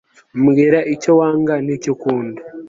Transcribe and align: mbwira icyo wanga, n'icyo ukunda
mbwira 0.41 0.79
icyo 0.93 1.11
wanga, 1.19 1.53
n'icyo 1.65 1.89
ukunda 1.95 2.41